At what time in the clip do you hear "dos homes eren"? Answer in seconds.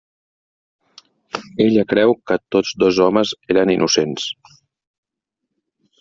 2.83-3.73